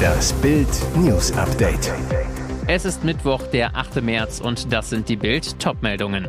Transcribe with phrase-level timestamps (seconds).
[0.00, 1.92] Das Bild News Update.
[2.66, 4.02] Es ist Mittwoch, der 8.
[4.02, 6.28] März und das sind die Bild Topmeldungen.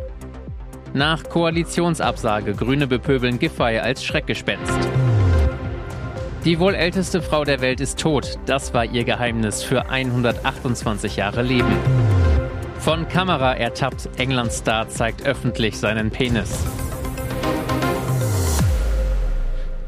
[0.94, 4.80] Nach Koalitionsabsage Grüne bepöbeln Giffey als Schreckgespenst.
[6.44, 8.40] Die wohl älteste Frau der Welt ist tot.
[8.46, 11.72] Das war ihr Geheimnis für 128 Jahre Leben.
[12.80, 16.66] Von Kamera ertappt, Englands Star zeigt öffentlich seinen Penis.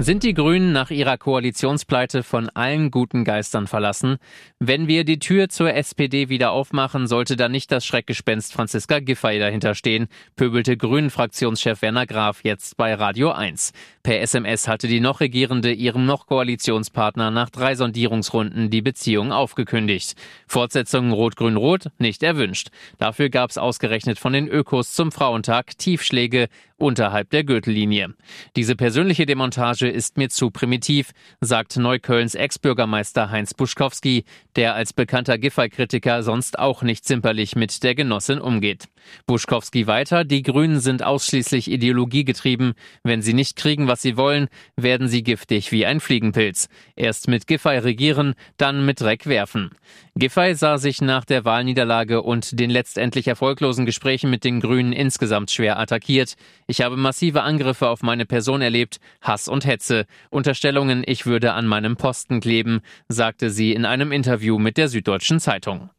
[0.04, 4.18] Sind die Grünen nach ihrer Koalitionspleite von allen guten Geistern verlassen?
[4.60, 9.40] Wenn wir die Tür zur SPD wieder aufmachen, sollte da nicht das Schreckgespenst Franziska Giffey
[9.40, 13.72] dahinter stehen, pöbelte Grünen-Fraktionschef Werner Graf jetzt bei Radio 1.
[14.04, 20.16] Per SMS hatte die noch Regierende ihrem noch Koalitionspartner nach drei Sondierungsrunden die Beziehung aufgekündigt.
[20.48, 22.72] Fortsetzung Rot-Grün-Rot nicht erwünscht.
[22.98, 26.50] Dafür gab es ausgerechnet von den Ökos zum Frauentag Tiefschläge
[26.84, 28.14] unterhalb der Gürtellinie.
[28.56, 31.12] Diese persönliche Demontage ist mir zu primitiv,
[31.42, 34.26] sagt Neuköllns Ex-Bürgermeister Heinz Buschkowski,
[34.56, 38.86] der als bekannter Giffey-Kritiker sonst auch nicht zimperlich mit der Genossin umgeht.
[39.26, 42.74] Buschkowski weiter, die Grünen sind ausschließlich ideologiegetrieben.
[43.04, 46.68] Wenn sie nicht kriegen, was sie wollen, werden sie giftig wie ein Fliegenpilz.
[46.96, 49.72] Erst mit Giffey regieren, dann mit Dreck werfen.
[50.16, 55.52] Giffey sah sich nach der Wahlniederlage und den letztendlich erfolglosen Gesprächen mit den Grünen insgesamt
[55.52, 56.36] schwer attackiert.
[56.74, 61.68] Ich habe massive Angriffe auf meine Person erlebt, Hass und Hetze, Unterstellungen, ich würde an
[61.68, 65.92] meinem Posten kleben, sagte sie in einem Interview mit der Süddeutschen Zeitung.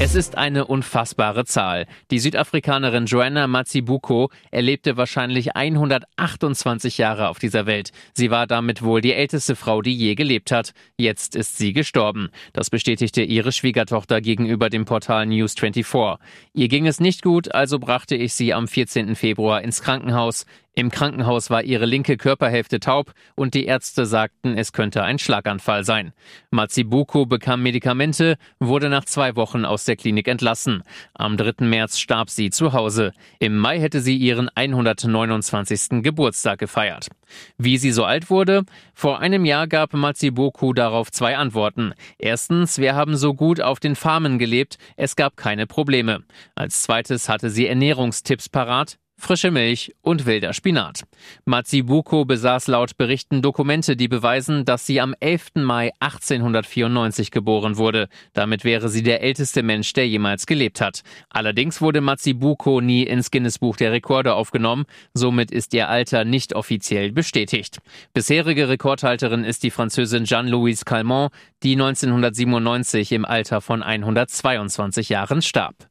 [0.00, 1.86] Es ist eine unfassbare Zahl.
[2.10, 7.92] Die Südafrikanerin Joanna Matsibuko erlebte wahrscheinlich 128 Jahre auf dieser Welt.
[8.12, 10.72] Sie war damit wohl die älteste Frau, die je gelebt hat.
[10.96, 12.30] Jetzt ist sie gestorben.
[12.52, 16.18] Das bestätigte ihre Schwiegertochter gegenüber dem Portal News24.
[16.54, 19.14] Ihr ging es nicht gut, also brachte ich sie am 14.
[19.14, 20.44] Februar ins Krankenhaus.
[20.76, 25.84] Im Krankenhaus war ihre linke Körperhälfte taub und die Ärzte sagten, es könnte ein Schlaganfall
[25.84, 26.12] sein.
[26.50, 30.82] Matsibuko bekam Medikamente, wurde nach zwei Wochen aus der Klinik entlassen.
[31.14, 31.64] Am 3.
[31.64, 33.12] März starb sie zu Hause.
[33.38, 36.02] Im Mai hätte sie ihren 129.
[36.02, 37.08] Geburtstag gefeiert.
[37.56, 38.64] Wie sie so alt wurde?
[38.94, 41.94] Vor einem Jahr gab Matsibuko darauf zwei Antworten.
[42.18, 46.24] Erstens, wir haben so gut auf den Farmen gelebt, es gab keine Probleme.
[46.56, 51.04] Als zweites hatte sie Ernährungstipps parat, frische Milch und wilder Spinat.
[51.44, 55.52] Matsibuko besaß laut Berichten Dokumente, die beweisen, dass sie am 11.
[55.54, 58.08] Mai 1894 geboren wurde.
[58.32, 61.02] Damit wäre sie der älteste Mensch, der jemals gelebt hat.
[61.30, 64.84] Allerdings wurde Matsibuko nie ins Guinness-Buch der Rekorde aufgenommen.
[65.14, 67.78] Somit ist ihr Alter nicht offiziell bestätigt.
[68.12, 71.32] Bisherige Rekordhalterin ist die Französin Jeanne-Louise Calment,
[71.62, 75.88] die 1997 im Alter von 122 Jahren starb.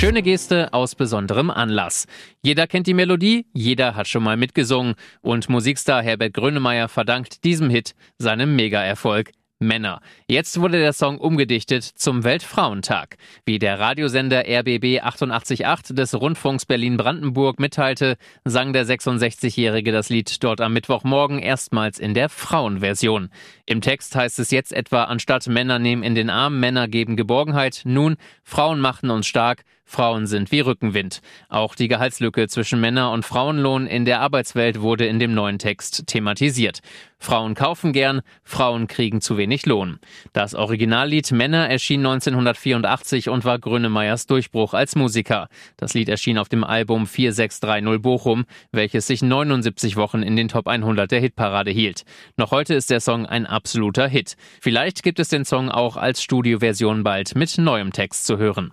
[0.00, 2.06] Schöne Geste aus besonderem Anlass.
[2.40, 7.68] Jeder kennt die Melodie, jeder hat schon mal mitgesungen und Musikstar Herbert Grönemeyer verdankt diesem
[7.68, 9.32] Hit seinem Mega-Erfolg.
[9.62, 10.00] Männer.
[10.26, 13.18] Jetzt wurde der Song umgedichtet zum Weltfrauentag.
[13.44, 18.16] Wie der Radiosender RBB 888 des Rundfunks Berlin-Brandenburg mitteilte,
[18.46, 23.28] sang der 66-Jährige das Lied dort am Mittwochmorgen erstmals in der Frauenversion.
[23.66, 27.82] Im Text heißt es jetzt etwa anstatt Männer nehmen in den Arm, Männer geben Geborgenheit,
[27.84, 31.20] nun Frauen machen uns stark, Frauen sind wie Rückenwind.
[31.48, 36.06] Auch die Gehaltslücke zwischen Männer- und Frauenlohn in der Arbeitswelt wurde in dem neuen Text
[36.06, 36.78] thematisiert.
[37.18, 39.98] Frauen kaufen gern, Frauen kriegen zu wenig Lohn.
[40.32, 45.48] Das Originallied Männer erschien 1984 und war Grönemeyers Durchbruch als Musiker.
[45.76, 50.68] Das Lied erschien auf dem Album 4630 Bochum, welches sich 79 Wochen in den Top
[50.68, 52.04] 100 der Hitparade hielt.
[52.36, 54.36] Noch heute ist der Song ein absoluter Hit.
[54.60, 58.72] Vielleicht gibt es den Song auch als Studioversion bald mit neuem Text zu hören.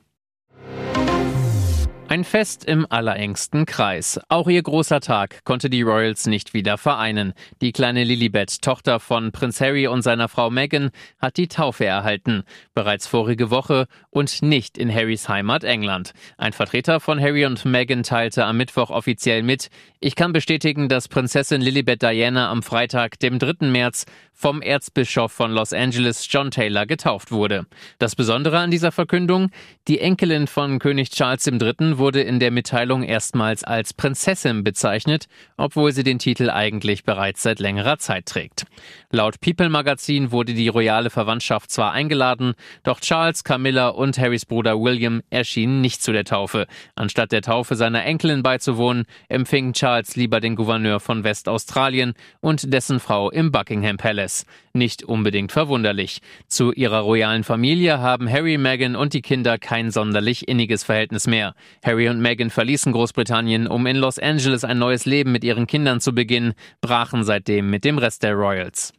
[2.09, 4.17] Ein Fest im allerengsten Kreis.
[4.29, 7.33] Auch ihr großer Tag konnte die Royals nicht wieder vereinen.
[7.59, 12.43] Die kleine Lilibet, Tochter von Prinz Harry und seiner Frau Meghan, hat die Taufe erhalten.
[12.73, 16.13] Bereits vorige Woche und nicht in Harrys Heimat England.
[16.37, 19.69] Ein Vertreter von Harry und Meghan teilte am Mittwoch offiziell mit,
[19.99, 23.67] ich kann bestätigen, dass Prinzessin Lilibet Diana am Freitag, dem 3.
[23.67, 27.65] März, vom Erzbischof von Los Angeles John Taylor getauft wurde.
[27.97, 29.49] Das Besondere an dieser Verkündung,
[29.87, 31.96] die Enkelin von König Charles III.
[31.97, 35.27] Wurde in der Mitteilung erstmals als Prinzessin bezeichnet,
[35.57, 38.65] obwohl sie den Titel eigentlich bereits seit längerer Zeit trägt.
[39.09, 42.53] Laut People Magazin wurde die royale Verwandtschaft zwar eingeladen,
[42.83, 46.67] doch Charles, Camilla und Harrys Bruder William erschienen nicht zu der Taufe.
[46.95, 52.99] Anstatt der Taufe seiner Enkelin beizuwohnen, empfing Charles lieber den Gouverneur von Westaustralien und dessen
[52.99, 54.45] Frau im Buckingham Palace.
[54.73, 56.21] Nicht unbedingt verwunderlich.
[56.47, 61.55] Zu ihrer royalen Familie haben Harry, Meghan und die Kinder kein sonderlich inniges Verhältnis mehr.
[61.87, 66.01] Harry und Meghan verließen Großbritannien, um in Los Angeles ein neues Leben mit ihren Kindern
[66.01, 68.91] zu beginnen, brachen seitdem mit dem Rest der Royals.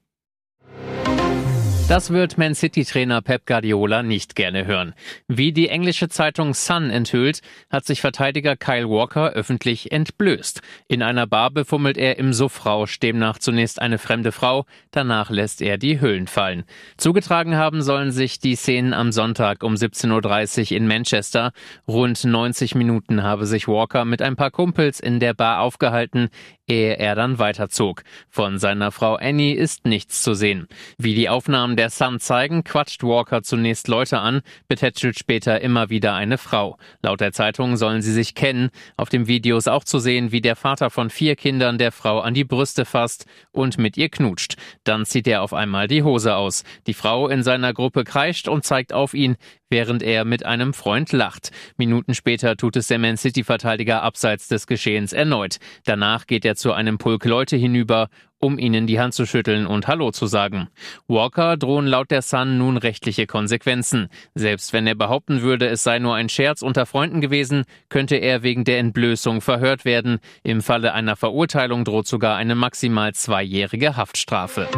[1.89, 4.93] Das wird Man City-Trainer Pep Guardiola nicht gerne hören.
[5.27, 7.41] Wie die englische Zeitung Sun enthüllt,
[7.71, 10.61] hat sich Verteidiger Kyle Walker öffentlich entblößt.
[10.89, 15.79] In einer Bar befummelt er im Suffrausch, demnach zunächst eine fremde Frau, danach lässt er
[15.79, 16.65] die Hüllen fallen.
[16.99, 21.53] Zugetragen haben sollen sich die Szenen am Sonntag um 17.30 Uhr in Manchester.
[21.89, 26.29] Rund 90 Minuten habe sich Walker mit ein paar Kumpels in der Bar aufgehalten
[26.69, 28.03] ehe er dann weiterzog.
[28.29, 30.69] Von seiner Frau Annie ist nichts zu sehen.
[30.99, 36.15] Wie die Aufnahmen der Sun zeigen, quatscht Walker zunächst Leute an, betätschelt später immer wieder
[36.15, 36.77] eine Frau.
[37.03, 38.71] Laut der Zeitung sollen sie sich kennen.
[38.97, 42.21] Auf dem Video ist auch zu sehen, wie der Vater von vier Kindern der Frau
[42.21, 44.57] an die Brüste fasst und mit ihr knutscht.
[44.85, 46.65] Dann zieht er auf einmal die Hose aus.
[46.87, 49.37] Die Frau in seiner Gruppe kreischt und zeigt auf ihn,
[49.71, 51.51] während er mit einem Freund lacht.
[51.77, 55.59] Minuten später tut es der Man City-Verteidiger abseits des Geschehens erneut.
[55.85, 58.09] Danach geht er zu einem Pulk Leute hinüber,
[58.39, 60.69] um ihnen die Hand zu schütteln und Hallo zu sagen.
[61.09, 64.09] Walker drohen laut der Sun nun rechtliche Konsequenzen.
[64.35, 68.43] Selbst wenn er behaupten würde, es sei nur ein Scherz unter Freunden gewesen, könnte er
[68.43, 70.19] wegen der Entblößung verhört werden.
[70.43, 74.69] Im Falle einer Verurteilung droht sogar eine maximal zweijährige Haftstrafe.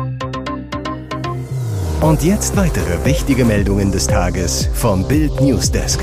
[2.00, 6.00] Und jetzt weitere wichtige Meldungen des Tages vom Bild Newsdesk.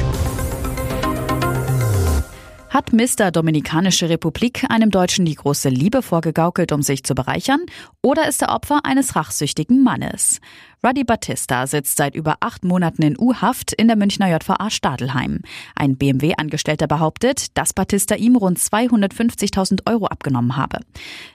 [2.77, 3.31] Hat Mr.
[3.31, 7.61] Dominikanische Republik einem Deutschen die große Liebe vorgegaukelt, um sich zu bereichern?
[8.03, 10.41] Oder ist er Opfer eines rachsüchtigen Mannes?
[10.85, 15.39] Ruddy Battista sitzt seit über acht Monaten in U-Haft in der Münchner JVA Stadelheim.
[15.75, 20.79] Ein BMW-Angestellter behauptet, dass Battista ihm rund 250.000 Euro abgenommen habe.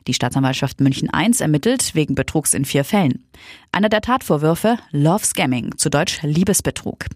[0.06, 3.24] Die Staatsanwaltschaft München I ermittelt wegen Betrugs in vier Fällen.
[3.72, 7.06] Einer der Tatvorwürfe Love Scamming, zu Deutsch Liebesbetrug.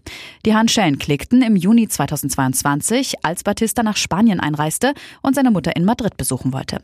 [0.45, 5.85] Die Handschellen klickten im Juni 2022, als Battista nach Spanien einreiste und seine Mutter in
[5.85, 6.79] Madrid besuchen wollte.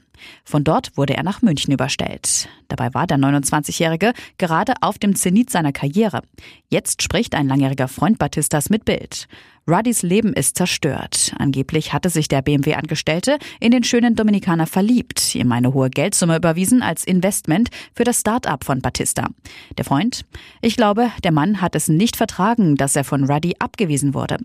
[0.45, 2.47] Von dort wurde er nach München überstellt.
[2.67, 6.21] Dabei war der 29-Jährige gerade auf dem Zenit seiner Karriere.
[6.69, 9.27] Jetzt spricht ein langjähriger Freund Battistas mit Bild.
[9.65, 11.33] Ruddys Leben ist zerstört.
[11.37, 16.81] Angeblich hatte sich der BMW-Angestellte in den schönen Dominikaner verliebt, ihm eine hohe Geldsumme überwiesen
[16.81, 19.29] als Investment für das Start-up von Battista.
[19.77, 20.25] Der Freund?
[20.61, 24.37] Ich glaube, der Mann hat es nicht vertragen, dass er von Ruddy abgewiesen wurde.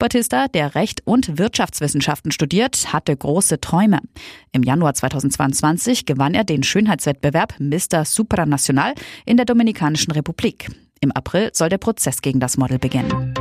[0.00, 4.00] Battista, der Recht und Wirtschaftswissenschaften studiert, hatte große Träume.
[4.50, 8.04] Im Januar 2022 gewann er den Schönheitswettbewerb Mr.
[8.04, 8.94] Supranacional
[9.26, 10.68] in der Dominikanischen Republik.
[11.00, 13.34] Im April soll der Prozess gegen das Model beginnen.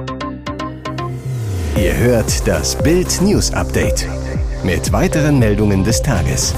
[1.77, 4.05] Ihr hört das Bild News Update
[4.63, 6.53] mit weiteren Meldungen des Tages.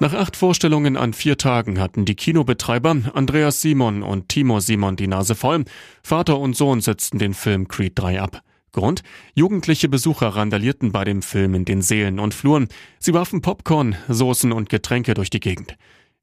[0.00, 5.06] Nach acht Vorstellungen an vier Tagen hatten die Kinobetreiber Andreas Simon und Timo Simon die
[5.06, 5.64] Nase voll.
[6.02, 8.42] Vater und Sohn setzten den Film Creed 3 ab.
[8.72, 9.04] Grund?
[9.34, 12.66] Jugendliche Besucher randalierten bei dem Film in den Seelen und Fluren.
[12.98, 15.76] Sie warfen Popcorn, Soßen und Getränke durch die Gegend.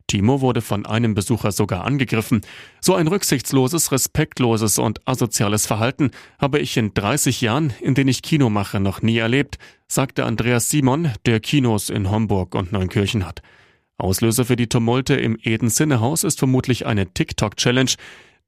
[0.05, 2.41] Timo wurde von einem Besucher sogar angegriffen.
[2.81, 8.21] So ein rücksichtsloses, respektloses und asoziales Verhalten habe ich in 30 Jahren, in denen ich
[8.21, 9.57] Kino mache, noch nie erlebt,
[9.87, 13.41] sagte Andreas Simon, der Kinos in Homburg und Neunkirchen hat.
[14.01, 17.91] Auslöser für die Tumulte im Eden Cinnehaus ist vermutlich eine TikTok-Challenge,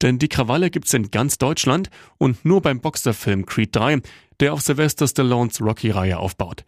[0.02, 4.00] denn die Krawalle gibt's in ganz Deutschland und nur beim Boxerfilm Creed 3,
[4.40, 6.64] der auf Sylvester Stallones Rocky-Reihe aufbaut.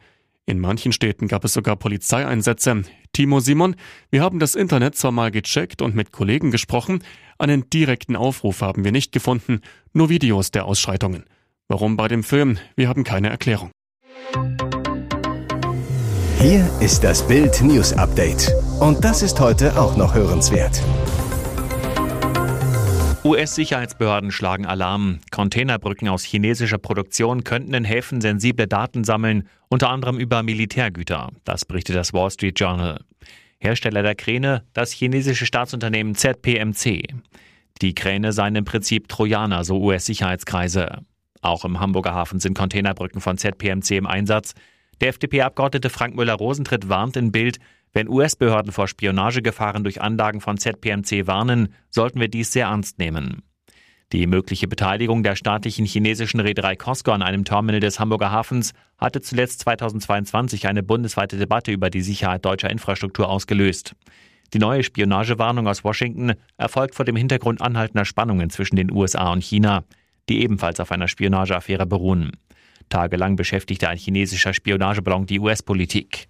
[0.47, 2.83] In manchen Städten gab es sogar Polizeieinsätze.
[3.13, 3.75] Timo Simon,
[4.11, 7.03] wir haben das Internet zwar mal gecheckt und mit Kollegen gesprochen,
[7.39, 9.61] einen direkten Aufruf haben wir nicht gefunden,
[9.93, 11.25] nur Videos der Ausschreitungen.
[11.69, 12.59] Warum bei dem Film?
[12.77, 13.73] Wir haben keine Erklärung.
[16.39, 18.53] Hier ist das Bild News Update.
[18.81, 20.83] Und das ist heute auch noch hörenswert.
[23.25, 25.21] US-Sicherheitsbehörden schlagen Alarm.
[25.31, 31.31] Containerbrücken aus chinesischer Produktion könnten in Häfen sensible Daten sammeln, unter anderem über Militärgüter.
[31.45, 33.01] Das berichtet das Wall Street Journal.
[33.59, 37.03] Hersteller der Kräne, das chinesische Staatsunternehmen ZPMC.
[37.81, 40.99] Die Kräne seien im Prinzip Trojaner, so US-Sicherheitskreise.
[41.41, 44.53] Auch im Hamburger Hafen sind Containerbrücken von ZPMC im Einsatz.
[45.01, 47.59] Der FDP-Abgeordnete Frank Müller-Rosentritt warnt in Bild,
[47.97, 53.43] wenn US-Behörden vor Spionagegefahren durch Anlagen von ZPMC warnen, sollten wir dies sehr ernst nehmen.
[54.13, 59.23] Die mögliche Beteiligung der staatlichen chinesischen Reederei Costco an einem Terminal des Hamburger Hafens hatte
[59.23, 63.97] zuletzt 2022 eine bundesweite Debatte über die Sicherheit deutscher Infrastruktur ausgelöst.
[64.53, 69.43] Die neue Spionagewarnung aus Washington erfolgt vor dem Hintergrund anhaltender Spannungen zwischen den USA und
[69.43, 69.85] China,
[70.29, 72.33] die ebenfalls auf einer Spionageaffäre beruhen.
[72.91, 76.29] Tagelang beschäftigte ein chinesischer Spionageballon die US-Politik.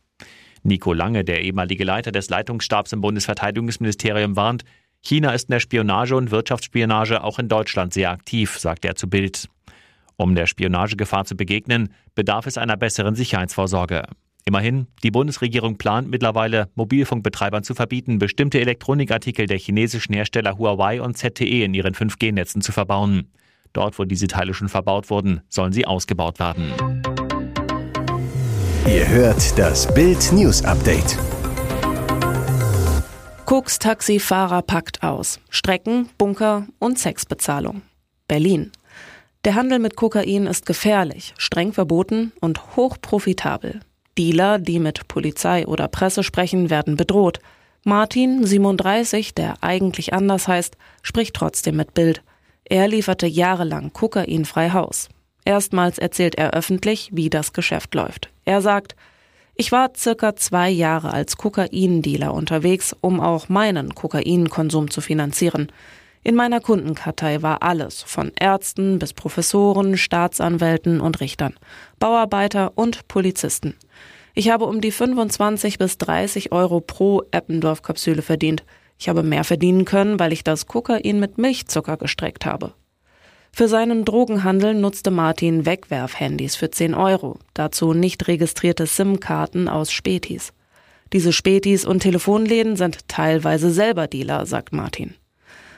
[0.63, 4.65] Nico Lange, der ehemalige Leiter des Leitungsstabs im Bundesverteidigungsministerium, warnt,
[5.03, 9.09] China ist in der Spionage und Wirtschaftsspionage auch in Deutschland sehr aktiv, sagt er zu
[9.09, 9.49] Bild.
[10.17, 14.05] Um der Spionagegefahr zu begegnen, bedarf es einer besseren Sicherheitsvorsorge.
[14.47, 21.19] Immerhin, die Bundesregierung plant mittlerweile, Mobilfunkbetreibern zu verbieten, bestimmte Elektronikartikel der chinesischen Hersteller Huawei und
[21.19, 23.29] ZTE in ihren 5G-Netzen zu verbauen.
[23.73, 26.73] Dort, wo diese Teile schon verbaut wurden, sollen sie ausgebaut werden.
[28.89, 31.19] Ihr hört das Bild News Update.
[33.45, 35.41] Cooks Taxifahrer packt aus.
[35.51, 37.83] Strecken, Bunker und Sexbezahlung.
[38.29, 38.71] Berlin.
[39.45, 43.81] Der Handel mit Kokain ist gefährlich, streng verboten und hochprofitabel.
[44.17, 47.41] Dealer, die mit Polizei oder Presse sprechen, werden bedroht.
[47.83, 52.23] Martin, 37, der eigentlich anders heißt, spricht trotzdem mit Bild.
[52.65, 55.09] Er lieferte jahrelang Kokain frei Haus.
[55.45, 58.31] Erstmals erzählt er öffentlich, wie das Geschäft läuft.
[58.47, 58.97] Er sagt,
[59.57, 65.73] ich war circa zwei Jahre als Kokaindealer unterwegs, um auch meinen Kokainkonsum zu finanzieren.
[66.23, 71.55] In meiner Kundenkartei war alles, von Ärzten bis Professoren, Staatsanwälten und Richtern,
[71.99, 73.75] Bauarbeiter und Polizisten.
[74.35, 78.65] Ich habe um die 25 bis 30 Euro pro Eppendorf-Kapsüle verdient.
[78.99, 82.75] Ich habe mehr verdienen können, weil ich das Kokain mit Milchzucker gestreckt habe.
[83.59, 90.53] Für seinen Drogenhandel nutzte Martin Wegwerfhandys für 10 Euro, dazu nicht registrierte SIM-Karten aus Spätis.
[91.15, 95.15] Diese Spätis und Telefonläden sind teilweise selber Dealer, sagt Martin.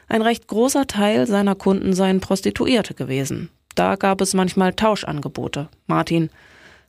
[0.09, 3.49] Ein recht großer Teil seiner Kunden seien Prostituierte gewesen.
[3.77, 5.69] Da gab es manchmal Tauschangebote.
[5.87, 6.31] Martin,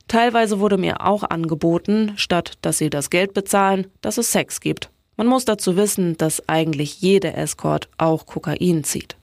[0.07, 4.89] teilweise wurde mir auch angeboten, statt dass sie das Geld bezahlen, dass es Sex gibt.
[5.17, 9.18] Man muss dazu wissen, dass eigentlich jede Escort auch Kokain zieht.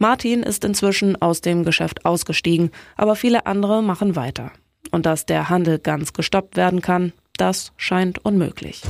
[0.00, 4.52] Martin ist inzwischen aus dem Geschäft ausgestiegen, aber viele andere machen weiter.
[4.92, 8.82] Und dass der Handel ganz gestoppt werden kann, das scheint unmöglich.